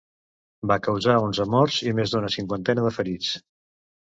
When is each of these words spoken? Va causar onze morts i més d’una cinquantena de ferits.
Va 0.71 0.77
causar 0.87 1.17
onze 1.25 1.45
morts 1.57 1.77
i 1.89 1.93
més 2.01 2.15
d’una 2.15 2.33
cinquantena 2.37 2.87
de 2.89 2.95
ferits. 2.97 3.31